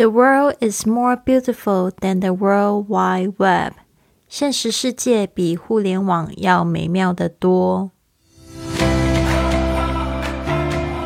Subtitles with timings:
[0.00, 3.72] The world is more beautiful than the World Wide Web。
[4.30, 7.90] 现实世界比互联网要美妙的多。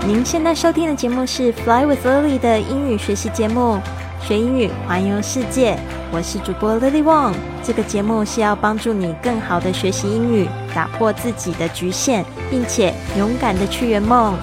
[0.07, 3.81] 您现在收听的节目是《Fly with Lily》的英语学习节目，
[4.23, 5.77] 学英语环游世界。
[6.13, 7.35] 我是主播 Lily Wong。
[7.65, 14.37] 这个节目是要帮助你更好的学习英语，打破自己的局限，并且勇敢的去圆梦。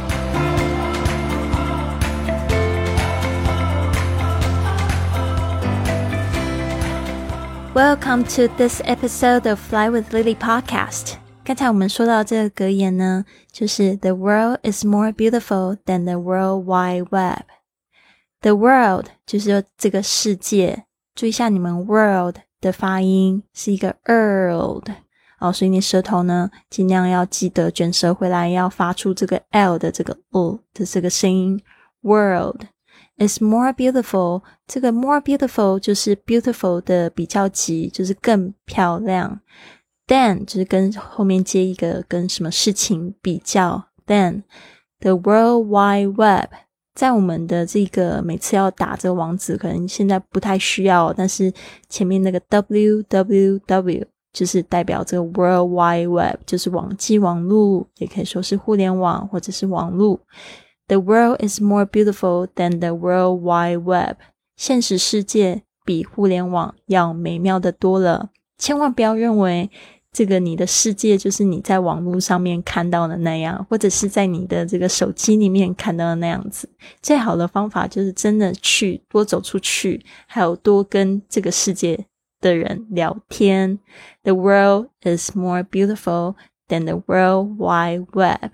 [7.81, 11.15] Welcome to this episode of Fly with Lily podcast。
[11.45, 24.89] 刚才我们说到这个格言呢，就是 The world is more beautiful than the World Wide Web。The world 就是说这个世界，注意一下你们 world 的发音是一个 world
[25.39, 31.63] 哦，所以你舌头呢尽量要记得卷舌回来，要发出这个 l 的这个 o 的这个声音。
[32.03, 32.63] World。
[33.22, 34.42] is more beautiful。
[34.66, 39.40] 这个 more beautiful 就是 beautiful 的比较级，就是更漂亮。
[40.08, 43.86] Than 就是跟后面接一个跟什么事情比较。
[44.08, 44.44] Than
[45.00, 46.50] the World Wide Web，
[46.96, 51.54] 在我们的这个每次要打这个网址，可能现在不太需要，但是
[51.88, 60.20] 前面那个 www 就是代表这个 World Wide Web，就是网际网络，也可以说是互联网或者是网络。
[60.92, 64.18] The world is more beautiful than the World Wide Web。
[64.58, 68.32] 现实世界比互联网要美妙的多了。
[68.58, 69.72] 千万不要认为
[70.12, 76.70] 这个你的世界就是你在网络上面看到的那样，或者是在你的这个手机里面看到的那样子。
[77.02, 82.06] 最好的方法就是真的去多走出去，还有多跟这个世界
[82.42, 83.80] 的人聊天。
[84.24, 86.36] The world is more beautiful
[86.68, 88.52] than the World Wide Web。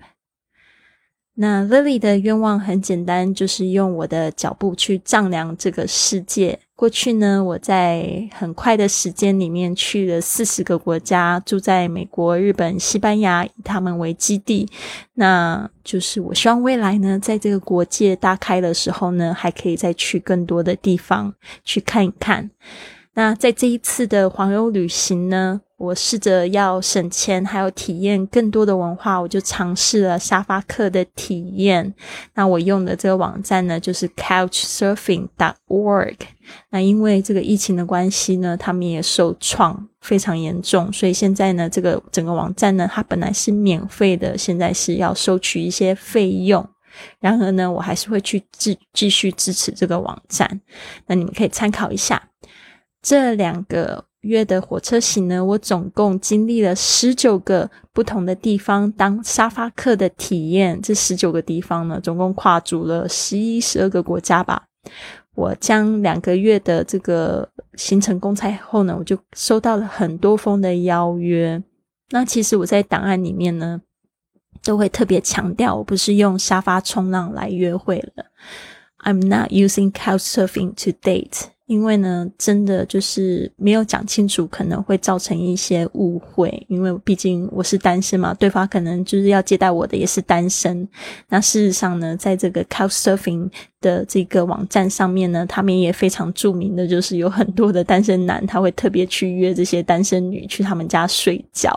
[1.40, 6.58] 那 Lily 的愿望很简单，就是用我的脚步去丈量这个世界。
[6.74, 14.68] 过去呢，我在很快的时间里面去了四十个国家，住在美国、日本、西班牙，以他们为基地。
[15.14, 21.32] 那就是我希望未来呢，在这个国界大开的时候呢，还可以再去更多的地方
[21.62, 22.50] 去看一看。
[23.18, 25.60] 那在这一次的环游旅行呢？
[25.76, 31.92] 我试着要省钱，还有体验更多的文化，我就尝试了沙发客的体验。
[32.34, 36.16] 那我用的这个网站呢，就是 Couchsurfing.org。
[36.70, 46.64] 那因为这个疫情的关系呢，他们也受创非常严重，所以现在呢，这个整个网站呢，它本来是免费的，现在是要收取一些费用。
[47.18, 50.60] 然而呢，我还是会去继继续支持这个网站。
[51.06, 52.22] 那你们可以参考一下
[53.08, 54.04] 这两个。
[54.22, 60.82] 月的火车行呢，我总共经历了十九个不同的地方当沙发客的体验。
[60.82, 64.64] 这十九个地方呢，总共跨足了十一、十二个国家吧。
[65.36, 71.62] 我将两个月的这个行程公开后呢，我就收到了很多封的邀约。
[72.10, 73.80] 那其实我在档案里面呢，
[74.64, 78.26] 都会特别强调，我不是用沙发冲浪来约会了。
[79.04, 81.44] I'm not using couchsurfing to date.
[81.68, 86.66] 因为呢，真的就是没有讲清楚，可能会造成一些误会。
[86.68, 90.88] 因为毕竟我是单身嘛，对方可能就是要接待我的也是单身。
[91.28, 101.72] 那事实上呢，在这个 Couchsurfing 的这个网站上面呢，他们也非常著名的就是有很多的单身男，他会特别去约这些单身女去他们家睡觉。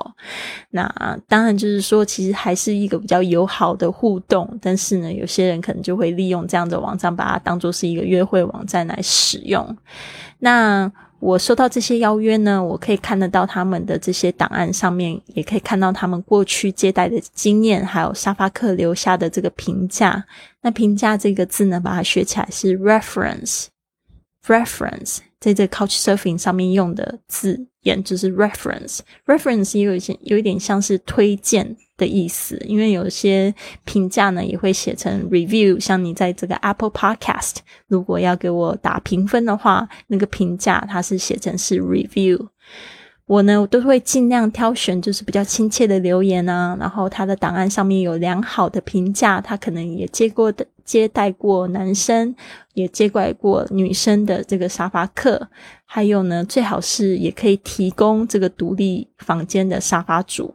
[0.72, 4.58] 那当然就是说，其实还是一个比较友好的互动。
[4.62, 9.78] 但是呢，有些人可能就会利用这样的网站，把它当做是一个约会网站来使用。
[10.40, 10.92] 那
[11.22, 20.26] 我收到这些邀约呢，我可以看得到他们的这些档案上面，也可以看到他们过去接待的经验，还有沙发客留下的这个评价。
[20.62, 25.20] 那评价这个字呢，把它学起来是 reference，reference。
[25.40, 33.54] 在这 Couchsurfing 上面用的字眼就是 reference，reference 也有一些有一点像是推荐的意思，因为有些
[33.86, 37.58] 评价呢也会写成 review，像你在这个 Apple Podcast
[37.88, 42.48] 如果要给我打评分的话，那个评价它是写成是 review。
[43.28, 52.36] 我呢，都会尽量挑选就是比较亲切的留言啊，然后他的档案上面有良好的评价，他可能也接过的接待过男生，
[52.74, 55.48] 也接待过女生的这个沙发客，
[55.86, 60.54] 还有呢，最好是也可以提供这个独立房间的沙发主，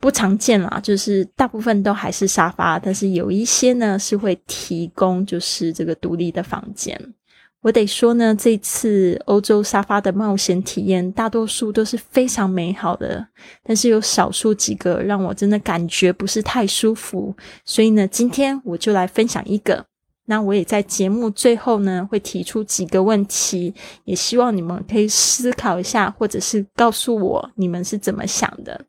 [0.00, 7.14] 不常见啦，就是大部分都还是沙发，但是有一些呢是会提供就是这个独立的房间。
[7.60, 13.26] 我得说呢，这次欧洲沙发的冒险体验，大多数都是非常美好的，
[13.64, 17.34] 但是有少数几个让我真的感觉不是太舒服。
[17.64, 19.84] 所以呢，今天我就来分享一个
[20.26, 23.74] 那我也在节目最后呢，会提出几个问题，
[24.04, 28.80] 也希望你们可以思考一下，或者是告诉我你们是怎么想的。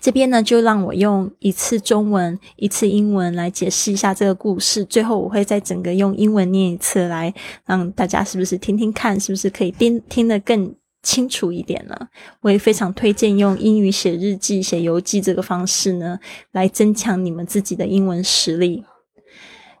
[0.00, 4.84] 这边呢，就让我用一次中文、一次英文来解释一下这个故事。
[4.84, 7.32] 最后，我会再整个用英文念一次，来
[7.64, 11.96] 让大家是不是听听看，是不是可以听听得更清楚一点呢？
[12.40, 16.18] 我也非常推荐用英语写日记、写游记这个方式呢，
[16.52, 18.84] 来增强你们自己的英文实力。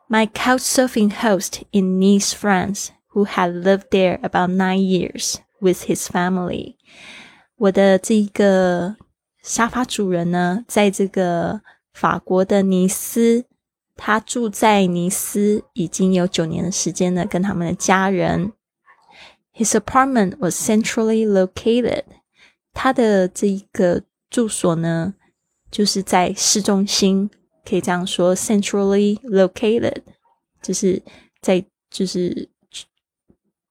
[0.08, 6.06] My couchsurfing host in Nice, France, who had lived there about nine years with his
[6.06, 6.76] family.
[7.56, 8.94] 我的这个
[9.46, 11.60] 沙发主人呢，在这个
[11.94, 13.44] 法国的尼斯，
[13.94, 18.52] 他住在尼斯已经有九年的时间了，跟他们的家人。
[19.54, 22.02] His apartment was centrally located.
[22.74, 25.14] 他的这一个住所呢，
[25.70, 27.30] 就是在市中心。
[27.64, 30.02] 可以这样说，centrally located，
[30.60, 31.02] 就是
[31.40, 32.48] 在就是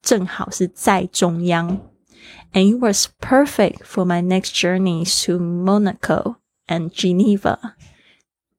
[0.02, 1.80] 正好是在中央。
[2.55, 6.37] And it was perfect for my next journey to Monaco
[6.67, 7.59] and Geneva。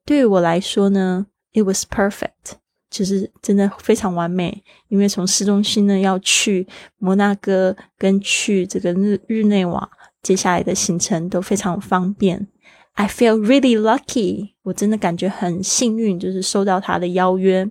[0.06, 2.54] 对于我来说呢，it was perfect，
[2.90, 4.64] 就是真的非常完美。
[4.88, 6.68] 因为从市中心呢要去
[6.98, 9.90] 摩纳哥跟去这个日日内瓦，
[10.22, 12.48] 接下来的行程都非常方便。
[12.94, 17.70] I feel really lucky，我真的感觉很幸运，就是收到他的邀约。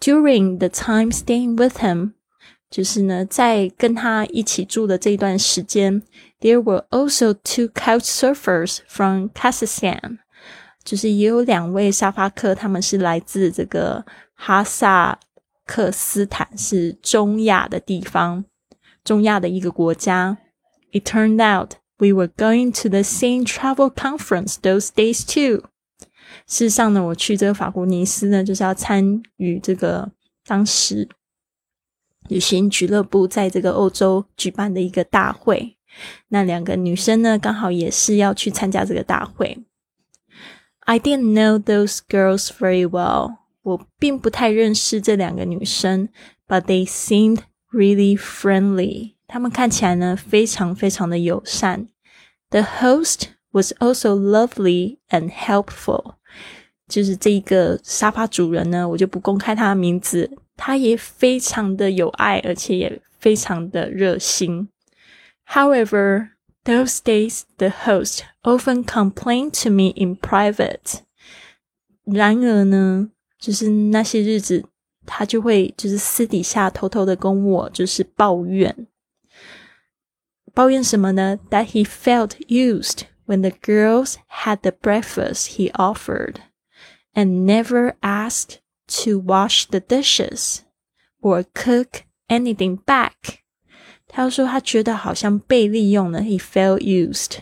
[0.00, 2.12] During the time staying with him，
[2.69, 6.01] 就是呢，在跟他一起住的这段时间
[6.41, 10.17] ，there were also two couch surfers from Kazakhstan，
[10.83, 15.19] 就是也有两位沙发客，他们是来自这个哈萨
[15.65, 18.45] 克斯坦，是中亚的地方，
[19.03, 20.37] 中亚的一个国家。
[20.91, 25.63] It turned out We were going to the same travel conference those days too。
[26.45, 30.11] 事实上呢，我去这个法国尼斯呢，就是要参与这个
[30.45, 31.07] 当时
[32.27, 35.77] 旅行俱乐部在这个欧洲举办的一个大会。
[36.27, 39.57] 那两个女生呢，刚好也是要去参加这个大会。
[40.81, 43.37] I didn't know those girls very well。
[43.63, 46.09] 我并不太认识这两个女生
[46.47, 47.39] ，but they seemed
[47.71, 49.13] really friendly。
[49.27, 51.87] 她们看起来呢，非常非常的友善。
[52.49, 56.15] The host was also lovely and helpful。
[56.87, 60.29] 就是这一个沙发主人呢，我就不公开他的名字。
[60.56, 64.68] 他也非常的有爱，而且也非常的热心。
[65.46, 66.30] However,
[66.64, 71.00] those days the host often complained to me in private。
[72.04, 74.64] 然而呢，就是那些日子，
[75.06, 78.86] 他就会就是私底下偷偷的跟我就是抱怨。
[80.52, 81.38] 抱怨什么呢？
[81.50, 86.36] That he felt used when the girls had the breakfast he offered,
[87.14, 90.60] and never asked to wash the dishes
[91.20, 93.40] or cook anything back。
[94.08, 97.38] 他说他觉得好像被利用了，he felt used，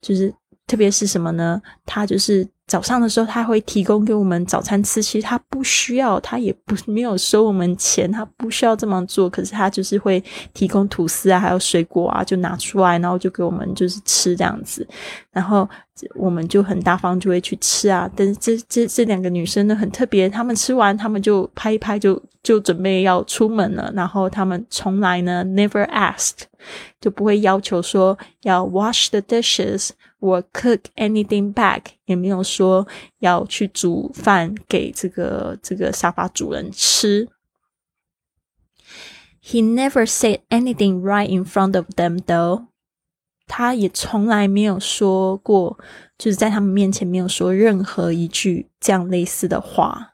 [0.00, 0.32] 就是
[0.66, 1.60] 特别是什么呢？
[1.84, 5.03] 他就是 早上的时候，他会提供给我们早餐吃。
[5.03, 9.29] 其实他不需要，他也不没有收我们钱，他不需要这么做。
[9.29, 10.23] 可是他就是会
[10.53, 14.87] 提供吐司啊，还有水果啊，就拿出来，然后就给我们就是吃这样子。
[15.33, 15.69] 然后
[16.15, 18.09] 我们就很大方，就会去吃啊。
[18.15, 23.92] 但是这这这两个女生呢，很特别，她们吃完，她们就拍一拍，就就准备要出门了。
[23.94, 26.42] 然后她们从来呢，never asked，
[27.00, 29.90] 就不会要求说要 wash the dishes。
[30.18, 37.28] 我 cook anything back 也没有说要去煮饭给这个这个沙发主人吃。
[39.42, 42.66] He never said anything right in front of them, though。
[43.46, 45.78] 他也从来没有说过，
[46.18, 50.09] 就是在他们面前没有说任何一句这样类似的话。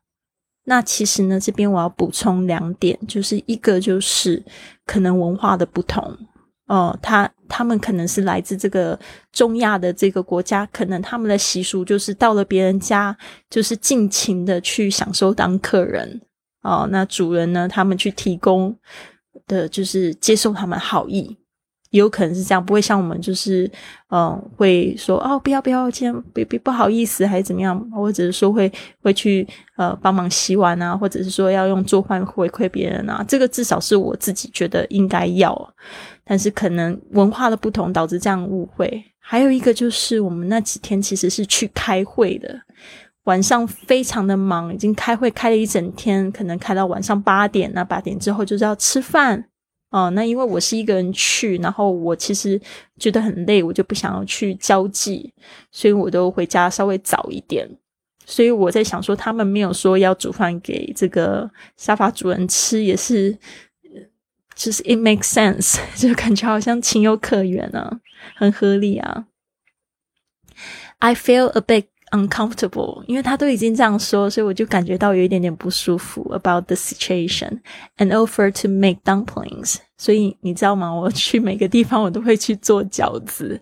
[0.69, 4.43] 那其实呢，这边我要补充两点，就是一个就是
[4.86, 6.03] 可能文化的不同。
[6.65, 9.00] 哦，他他们可能是来自这个
[9.31, 13.17] 中亚的这个国家，可能他们的习俗就是到了别人家，
[13.50, 16.21] 就是尽情的去享受当客人。
[16.63, 18.77] 哦，那主人呢，他们去提供
[19.47, 21.38] 的就是接受他们好意。
[21.91, 23.70] 有可能是这样，不会像我们就是，
[24.10, 35.74] 嗯，会说哦，不要不要，今天不不不好意思，还是怎么样，或者是说会会去呃帮忙洗碗啊，或者是说要用做饭回馈别人啊，这个至少是我自己觉得应该要，
[36.25, 39.03] 但是可能文化的不同导致这样误会。
[39.20, 42.60] 还有一个就是我们那几天其实是去开会的，
[43.24, 49.46] 晚上非常的忙，已经开会开了一整天，可能开到晚上八点，那八点之后就是要吃饭。
[49.89, 52.60] 哦，那因为我是一个人去，然后我其实
[53.00, 55.32] 觉得很累，我就不想要去交际，
[55.72, 57.67] 所以我都回家稍微早一点。
[58.25, 63.38] 所以我在想说，他们没有说要煮饭给这个沙发主人吃，也是，
[64.53, 68.01] 就是 it makes sense， 就感觉好像情有可原啊，
[68.36, 69.27] 很合理啊。
[71.00, 77.61] I feel a bit uncomfortable，因为他都已经这样说，所以我就感觉到有一点点不舒服 about the situation
[77.96, 79.76] and offer to make dumplings。
[79.96, 80.92] 所以你知道吗？
[80.92, 83.61] 我去每个地方我都会去做饺子，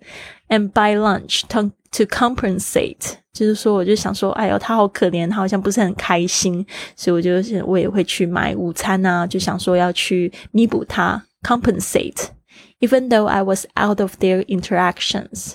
[0.49, 3.15] and buy lunch to to compensate。
[3.33, 15.53] 就是说，我就想说，哎呦，他好可怜，他好像不是很开心，所以我就是我也会去买午餐啊，就想说要去弥补他，compensate。Even though I was out of their interactions。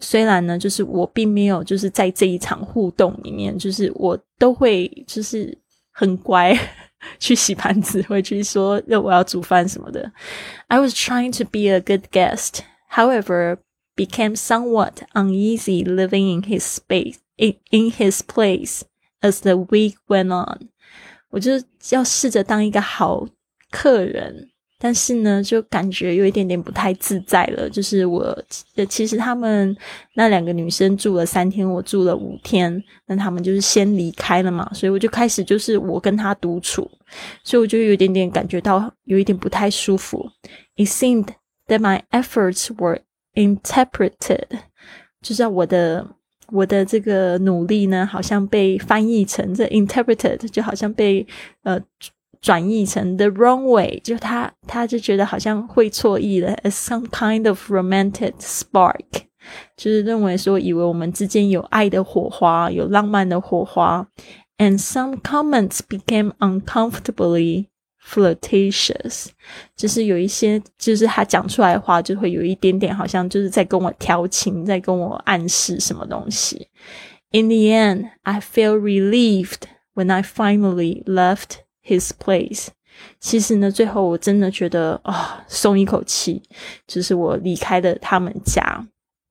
[0.00, 5.56] 虽然呢，就是我并没有就是在这一场互动里面，就是我都会就是
[5.92, 6.54] 很乖
[7.18, 10.12] 去洗盘子，会去说要我要煮饭什么的。
[10.66, 13.58] I was trying to be a good guest, however,
[13.96, 18.82] became somewhat uneasy living in his space in in his place
[19.22, 20.68] as the week went on。
[21.30, 21.52] 我就
[21.90, 23.26] 要试着当一个好
[23.70, 24.50] 客人。
[24.80, 27.68] 但是呢，就感觉有一点点不太自在了。
[27.68, 28.36] 就是我，
[28.88, 29.76] 其实他们
[30.14, 36.88] 那两个女生住了三天，我住了五天，那他们就是先离开了嘛，所以我就开始就是我跟他独处，
[37.42, 40.30] 所以我就有一点点感觉到有一点不太舒服。
[40.76, 41.26] It seemed
[41.66, 43.00] that my efforts were
[43.34, 44.46] interpreted，
[45.20, 46.06] 就是我的
[46.52, 51.26] 我的这个努力呢，好像被翻译成这 interpreted，就好像被
[51.64, 51.80] 呃。
[52.41, 59.05] 转译成 the wrong way，就他他就觉得好像会错意了，as some kind of romantic spark，
[59.77, 64.05] 就是认为说以为我们之间有爱的火花，有浪漫的火花，
[64.57, 67.67] and some comments became uncomfortably
[68.05, 69.27] flirtatious，
[69.77, 76.67] 就是有一些就是他讲出来的话就会有一点点好像就是在跟我调情，在跟我暗示什么东西。
[77.31, 79.61] In the end, I feel relieved
[79.95, 81.61] when I finally left.
[81.88, 82.66] His place，
[83.18, 86.42] 其实呢，最后我真的觉得啊，松一口气，
[86.86, 88.86] 就是我离开了他们家。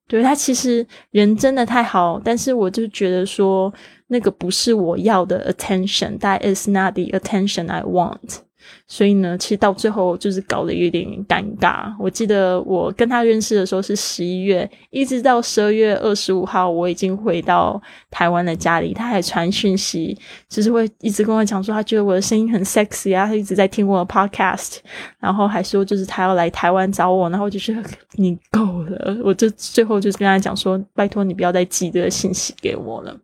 [0.08, 3.72] 对他其实人真的太好，但是我就觉得说，
[4.08, 8.40] 那个不是我要的 attention，that is not the attention I want。
[8.88, 11.94] 所以呢，其实到最后就是搞得有点尴尬。
[12.00, 24.78] 我记得我跟他认识的时候是十一月，一直到十二月二十五号，我已经回到台湾的家里，他还传讯息，就是会一直跟我讲说，他觉得我的声音很 sexy 啊，他一直在听我的 podcast，
[25.20, 27.84] 然后还说就是他要来台湾找我，然后我就觉得
[28.14, 33.18] 你够了，我就最后就是跟他讲说，拜托你不要再寄这个信息给我了。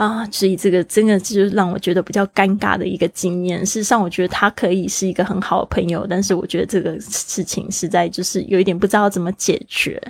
[0.00, 3.60] 啊，所以这个真的就是让我觉得比较尴尬的一个经验。
[3.66, 10.00] 事实上，我觉得他可以是一个很好的朋友，但是我觉得这个事情实在就是有一点不知道怎么解决。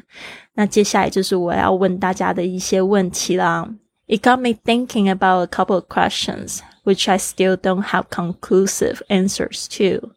[0.55, 3.69] 那接下来就是我要问大家的一些问题啦。
[4.07, 9.67] It got me thinking about a couple of questions, which I still don't have conclusive answers
[9.77, 10.11] to。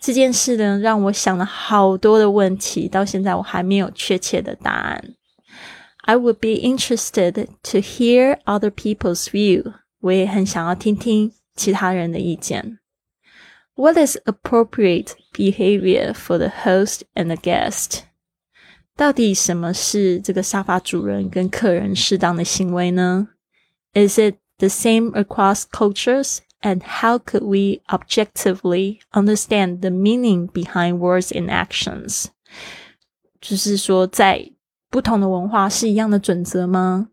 [0.00, 5.04] 这件事呢，让我想了好多的问题，到现在我还没有确切的答案。
[6.03, 9.73] I would be interested to hear other people's view.
[10.01, 12.79] 我也很想要听听其他人的意见。
[13.73, 18.01] What is appropriate behavior for the host and the guest?
[18.95, 23.29] 到底什么是这个沙发主人跟客人适当的行为呢？
[23.93, 26.39] Is it the same across cultures?
[26.61, 32.27] And how could we objectively understand the meaning behind words and actions?
[33.41, 34.51] 就是说，在
[34.90, 37.08] 不同的文化是一样的准则吗？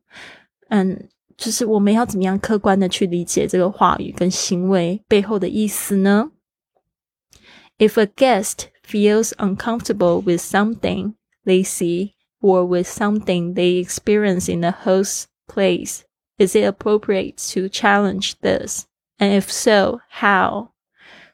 [0.69, 1.07] 嗯，
[1.37, 6.31] 就是我们要怎么样客观的去理解这个话语跟行为背后的意思呢
[7.77, 11.13] ？If a guest feels uncomfortable with something
[11.45, 16.01] they see or with something they experience in the host place,
[16.37, 18.85] is it appropriate to challenge this?
[19.19, 20.69] And if so, how?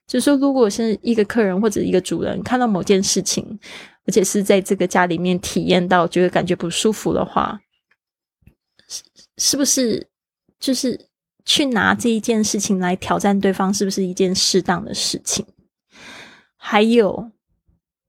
[0.05, 3.57] 就是说，如果是一个客人或者一个主人看到某件事情，
[4.06, 7.60] 而且是在这个家里面体验到，觉得感觉不舒服的话，
[8.88, 9.02] 是
[9.36, 10.08] 是不是
[10.58, 11.08] 就是
[11.44, 15.44] 去拿这一件事情来挑战对方，是不是一件适当的事情？
[16.56, 17.30] 还有，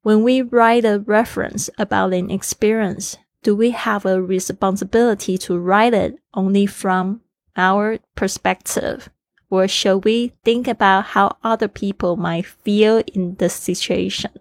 [0.01, 5.93] When we write a reference about an experience, do we have a responsibility to write
[5.93, 7.19] it only from
[7.55, 9.07] our perspective?
[9.49, 14.31] Or shall we think about how other people might feel in the situation?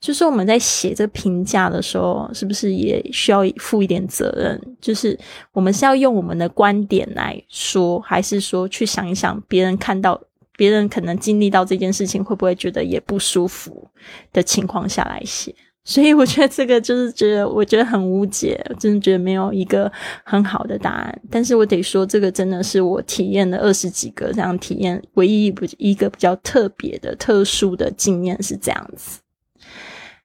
[0.00, 4.60] 就是我们在写这评价的时候，是不是也需要负一点责任？
[4.80, 5.18] 就是
[5.52, 10.20] 我们是要用我们的观点来说，还是说去想一想别人看到、
[10.56, 13.88] 别人可能经历到这件事情，会不会觉得也不舒服
[14.32, 15.54] 的情况下来写？
[15.88, 19.90] 所以我觉得这个就是觉得，我觉得很无解，真的觉得没有一个
[20.24, 21.22] 很好的答案。
[21.30, 29.20] 但是我得说，这个真的是我体验了二十几个这样体验，唯一不一个比较特别的、特殊的经验是这样子。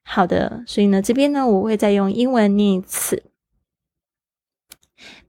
[0.03, 3.23] 好的，所以呢，这边呢，我会再用英文念一次。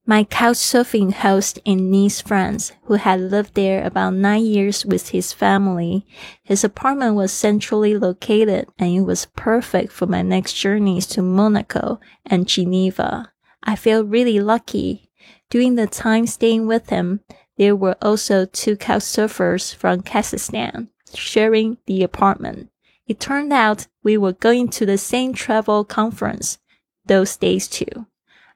[0.07, 5.35] My couchsurfing host in Nice, France, who had lived there about nine years with his
[5.35, 6.05] family,
[6.43, 12.01] his apartment was centrally located and it was perfect for my next journeys to Monaco
[12.25, 13.33] and Geneva.
[13.63, 15.11] I feel really lucky.
[15.51, 17.21] During the time staying with him,
[17.59, 22.71] there were also two couchsurfers from Kazakhstan sharing the apartment.
[23.08, 26.58] It turned out we were going to the same travel conference
[27.06, 28.08] those days too.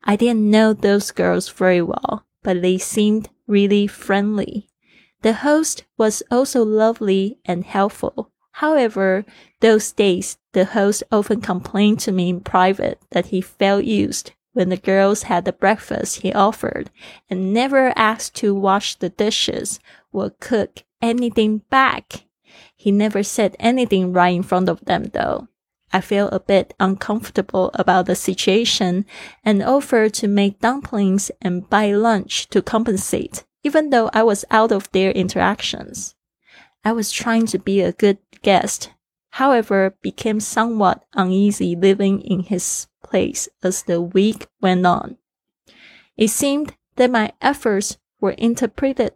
[0.04, 4.70] I didn't know those girls very well, but they seemed really friendly.
[5.22, 8.32] The host was also lovely and helpful.
[8.52, 9.26] However,
[9.60, 14.70] those days, the host often complained to me in private that he felt used when
[14.70, 16.90] the girls had the breakfast he offered
[17.30, 19.80] and never asked to wash the dishes
[20.12, 22.27] or cook anything back.
[22.76, 25.48] He never said anything right in front of them though.
[25.94, 29.06] I feel a bit uncomfortable about the situation
[29.44, 34.72] and offered to make dumplings and buy lunch to compensate, even though I was out
[34.72, 36.16] of their interactions.
[36.84, 38.92] I was trying to be a good guest,
[39.32, 45.18] however, became somewhat uneasy living in his place as the week went on.
[46.18, 49.14] It seemed that my efforts were interpreted.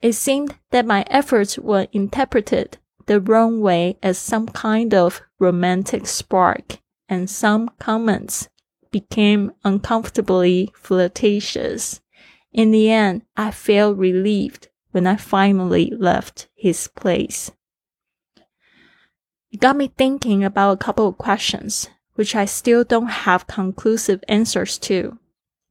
[0.00, 6.06] It seemed that my efforts were interpreted the wrong way as some kind of romantic
[6.06, 6.78] spark,
[7.08, 8.48] and some comments
[8.90, 12.00] became uncomfortably flirtatious.
[12.52, 17.50] In the end, I felt relieved when I finally left his place.
[19.50, 24.22] It got me thinking about a couple of questions, which I still don't have conclusive
[24.28, 25.18] answers to.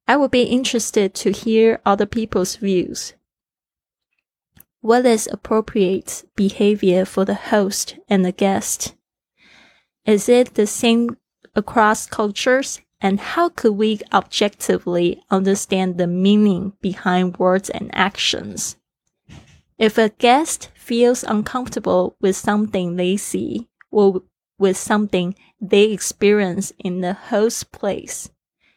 [0.08, 3.14] I would be interested to hear other people's views.
[4.88, 8.96] What is appropriate behavior for the host and the guest?
[10.06, 11.18] Is it the same
[11.58, 12.80] across cultures?
[13.02, 18.78] And how could we objectively understand the meaning behind words and actions?
[19.78, 24.22] If a guest feels uncomfortable with something they see or
[24.58, 28.30] with something they experience in the host place,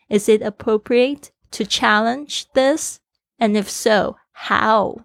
[0.09, 2.99] is it appropriate to challenge this?
[3.38, 5.05] And if so, how?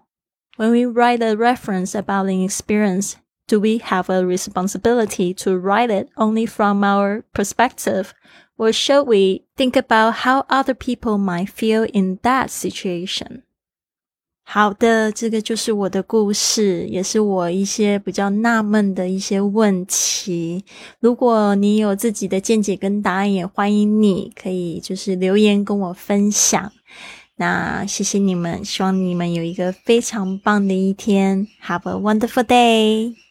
[0.57, 3.15] When we write a reference about an experience,
[3.47, 8.13] do we have a responsibility to write it only from our perspective?
[8.57, 13.41] Or should we think about how other people might feel in that situation?
[14.43, 20.65] 好的，这个就是我的故事，也是我一些比较纳闷的一些问题。
[20.99, 26.71] 如果你有自己的见解跟答案，也欢迎你可以就是留言跟我分享。
[27.38, 31.46] 那谢谢你们，希望你们有一个非常棒的一天。
[31.62, 33.25] Have a wonderful day.